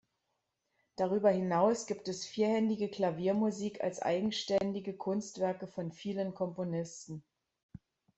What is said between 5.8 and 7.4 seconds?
vielen Komponisten.